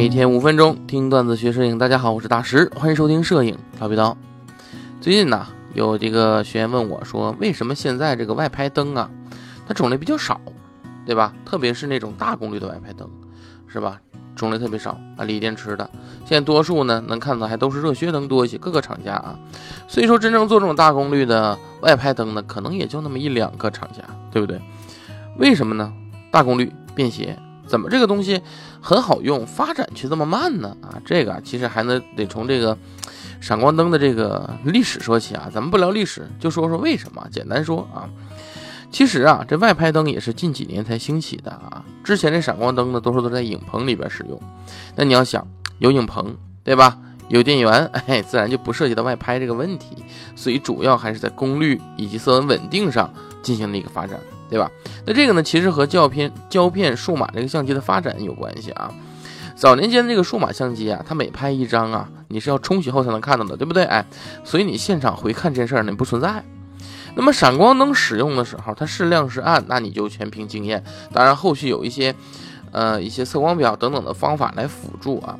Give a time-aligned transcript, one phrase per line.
[0.00, 4.16] 每天五分钟听段子学摄影，大家好，我是大石，欢迎收听摄影调皮刀。
[4.98, 9.10] 最近呢，有这个学员问我说，为什么现在这个外拍灯啊，
[9.68, 10.40] 它种类比较少，
[11.04, 11.34] 对吧？
[11.44, 13.06] 特别是那种大功率的外拍灯，
[13.66, 14.00] 是吧？
[14.34, 15.90] 种类特别少啊，锂电池的，
[16.24, 19.38] 现在多数呢能看到还都是热靴灯多一些，各个厂家啊。
[19.86, 24.58] 所以说，真正做这种大功率的外拍灯呢，可能也就那么一两个厂家，对不对？
[25.36, 25.92] 为什么呢？
[26.30, 27.38] 大功率便携。
[27.70, 28.42] 怎么这个东西
[28.80, 30.76] 很好用，发展却这么慢呢？
[30.82, 32.76] 啊，这个其实还能得从这个
[33.40, 35.48] 闪光灯的这个历史说起啊。
[35.54, 37.24] 咱们不聊历史，就说说为什么。
[37.30, 38.10] 简单说啊，
[38.90, 41.84] 其实啊，这外拍灯也是近几年才兴起的啊。
[42.02, 44.42] 之前这闪光灯呢，多数都在影棚里边使用。
[44.96, 45.46] 那你要想
[45.78, 46.98] 有影棚，对吧？
[47.28, 50.04] 有电源， 哎，自然就不涉及到外拍这个问题。
[50.34, 54.18] 所以主要还是在功率以及色温稳定上进行了一个发展。
[54.50, 54.70] 对吧？
[55.06, 58.92] 那这个呢，其实和胶片胶片数码这个相机的发展有关系啊。
[59.54, 63.84] 早年间这个数码相机啊，它每拍一张啊，你是要冲洗后才能看到的，对不对？
[63.84, 64.04] 哎，
[64.42, 66.42] 所以你现场回看这事儿呢不存在。
[67.14, 70.82] 那么闪光灯使用的时候，它是亮是暗，那你就全凭经验。
[71.12, 72.14] 当然后续有一些
[72.72, 75.38] 呃一些测光表等等的方法来辅助啊。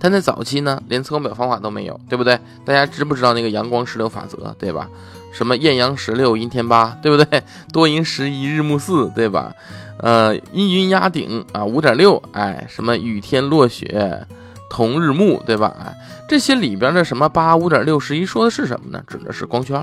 [0.00, 2.40] 但在早期呢，连测光表方法都没有，对不对？
[2.64, 4.88] 大家知不知道那个阳光十六法则，对吧？
[5.30, 7.42] 什么艳阳十六，阴天八，对不对？
[7.70, 9.54] 多云十一，日暮四，对吧？
[9.98, 14.26] 呃，阴云压顶啊，五点六，哎，什么雨天落雪，
[14.70, 15.76] 同日暮，对吧？
[15.78, 15.94] 哎，
[16.26, 19.02] 这些里边的什么八五点六十一说的是什么呢？
[19.06, 19.76] 指的是光圈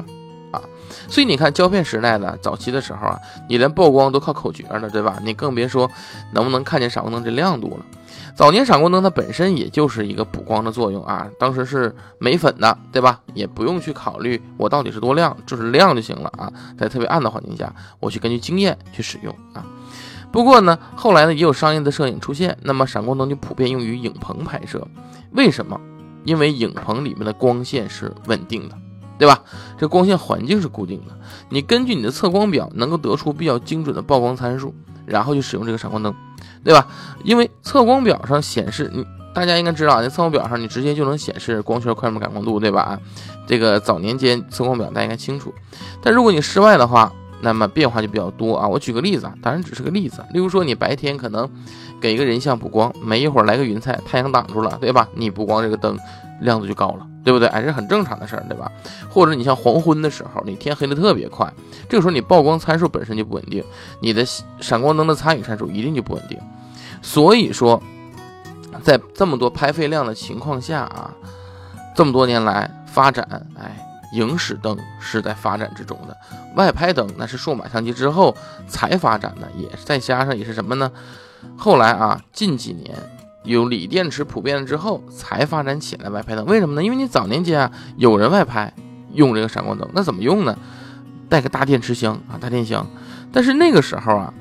[0.51, 0.59] 啊。
[1.07, 5.19] 所以你看胶片时代的早期的时候啊，你连曝光都靠口诀了，对吧？
[5.23, 5.89] 你更别说
[6.31, 7.85] 能不能看见闪光灯这亮度了。
[8.38, 13.19] 早年闪光灯它本身也就是一个补光的作用啊，当时是没粉的，对吧？
[13.33, 16.53] 也不用去考虑我到底是多亮，就是亮就行了啊。
[16.77, 19.66] 在特别暗的环境下，我去根据经验去使用啊。
[20.31, 24.88] 不过呢，后来呢也有商业的摄影出现，那么闪光灯就普遍用于影棚拍摄。
[25.31, 25.81] 为什么？
[26.23, 28.77] 因为影棚里面的光线是稳定的，
[29.17, 29.41] 对吧？
[29.79, 31.17] 这光线环境是固定的，
[31.50, 34.75] 你根据你的测光表能够得出比较精准的曝光参数，
[35.07, 36.13] 然后就使用这个闪光灯。
[36.67, 36.85] 对吧？
[37.23, 42.81] 因为测光表上显示，你大家应该知道啊，那测光表上你直接就能显示光圈、快门、感光度，对吧？
[42.81, 43.00] 啊，
[43.47, 45.53] 这个早年间测光表大家应该清楚。
[46.03, 48.67] 但如果你室外的话，那么变化就比较多啊。
[48.67, 50.22] 我举个例子啊，当然只是个例子。
[50.33, 51.50] 例如说，你白天可能
[52.01, 55.07] 给一个人像补光，没一会儿来个云彩，太阳挡住了，对吧？
[55.13, 55.97] 你补光这个灯
[56.41, 57.47] 亮度就高了，对不对？
[57.47, 58.69] 哎，这很正常的事儿，对吧？
[59.09, 61.50] 或者你像黄昏的时候，你天黑的特别快，
[61.88, 63.63] 这个时候你曝光参数本身就不稳定，
[64.01, 64.25] 你的
[64.59, 66.38] 闪光灯的参与参数一定就不稳定。
[67.01, 67.81] 所以说，
[68.83, 71.11] 在这么多拍废量的情况下啊，
[71.95, 73.77] 这么多年来发展，哎，
[74.13, 76.17] 影史灯是在发展之中的，
[76.55, 78.35] 外拍灯那是数码相机之后
[78.67, 80.91] 才发展的，也再加上也是什么呢？
[81.55, 82.95] 后来啊，近几年
[83.44, 86.45] 有锂电池普遍了之后才发展起来外拍灯。
[86.45, 86.83] 为什么呢？
[86.83, 88.73] 因为你早年间啊，有人外拍
[89.13, 90.57] 用这个闪光灯，那怎么用呢？
[91.29, 92.85] 带个大电池箱啊，大电箱。
[93.31, 94.33] 但是那个时候啊，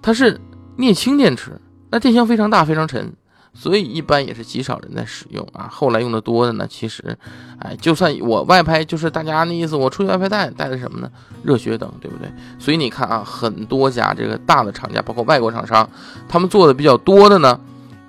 [0.00, 0.40] 它是
[0.78, 1.60] 镍氢电池。
[1.90, 3.12] 那电箱非常大，非常沉，
[3.54, 5.66] 所以一般也是极少人在使用啊。
[5.70, 7.16] 后来用的多的呢，其实，
[7.58, 11.10] 哎，就算我外拍，就是大家那意思，我出去外拍带带的什么呢？
[11.42, 12.30] 热血等，对不对？
[12.58, 15.88] 所以你看啊，很多家这个大的厂家，包括外国厂商，
[16.28, 17.58] 他们做的比较多的呢，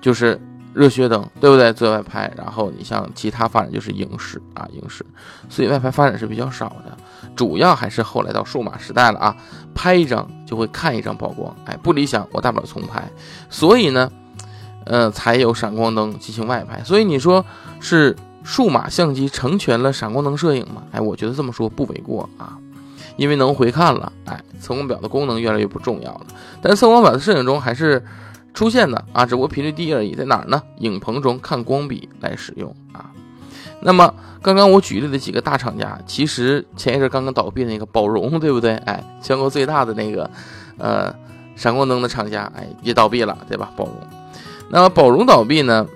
[0.02, 0.38] 就是
[0.72, 1.72] 热靴灯，对不对？
[1.72, 5.04] 做外拍，然后你像其他发展就是影视啊，影视，
[5.48, 6.96] 所以外拍发展是比较少的，
[7.34, 9.36] 主要还是后来到数码时代了啊。
[9.72, 13.08] 拍一张就会看一张曝光，哎，不理想，我大不了重拍。
[13.48, 14.10] 所以呢，
[14.84, 16.82] 呃，才有闪光灯进行外拍。
[16.84, 17.44] 所以你说
[17.78, 20.82] 是数码相机成全了闪光灯摄影吗？
[20.90, 22.58] 哎，我觉得这么说不为过啊，
[23.16, 26.26] 因为能回看了，哎，测光表的功能越来越不重要了。
[26.60, 28.04] 但测光表在摄影中还是
[28.52, 30.14] 出现的啊，只不过频率低而已。
[30.14, 30.62] 在哪儿呢？
[30.78, 33.10] 影棚中看光比来使用啊。
[33.82, 34.12] 那么
[34.42, 38.76] 刚刚我举例的几个大厂家，其实前一阵刚刚倒闭那个宝荣，对不对？
[38.78, 40.30] 哎，全国最大的那个，
[40.76, 41.14] 呃，
[41.56, 43.70] 闪光灯的厂家，哎，也倒闭了，对吧？
[43.76, 43.94] 宝荣。
[44.68, 45.86] 那么宝荣倒闭呢，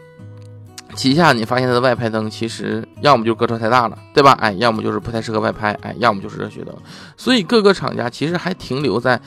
[0.95, 4.33] 旗下你发现它的外拍灯其实要么就个头太大了，对吧？
[4.41, 6.75] 哎，要么就是不太适合外拍，哎，要么就是热靴灯。
[7.17, 9.21] 所以各个厂家其实还停留在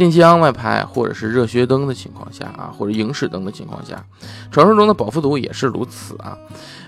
[0.00, 4.02] 电箱外拍或者是热靴灯的情况下啊，或者影史灯的情况下。
[4.50, 6.36] 传说中的保富图也是如此啊。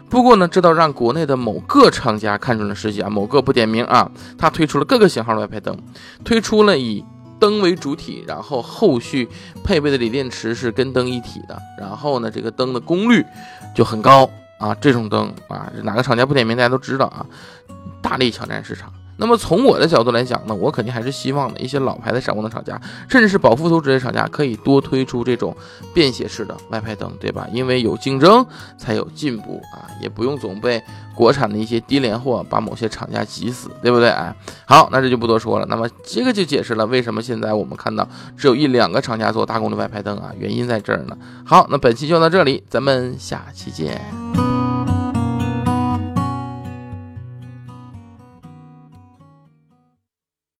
[0.08, 5.76] 不过呢，这倒让国内的某个厂家看准了时机啊，某个不点名啊，他推出了各个型号的外拍灯，
[6.24, 7.04] 推出了以
[7.38, 9.28] 灯为主体，然后后续
[9.62, 13.22] 配备的锂电池是跟灯一体的，然后呢，这个灯的功率
[13.74, 14.28] 就很高
[14.58, 17.26] 啊，这种灯啊，哪个厂家不点名大家都知道啊，
[18.00, 18.90] 大力抢占市场。
[19.16, 25.56] 那么从我的角度来讲呢，我肯定还是希望的一些老牌的闪光灯厂家，甚至是保富图这些厂家，可以多推出这种
[25.94, 27.46] 便携式的外拍灯，对吧？
[27.52, 28.44] 因为有竞争
[28.76, 30.82] 才有进步啊，也不用总被
[31.14, 34.08] 国产的一些低廉货把某些厂家挤死，对不对？
[34.08, 34.34] 哎，
[34.66, 35.66] 好，那这就不多说了。
[35.68, 41.16] 那么这个就解释了为什么现在我们看到只有一两个厂家做大功率外拍灯啊，原因在这儿呢。
[41.44, 44.41] 好，那本期就到这里，咱们下期见。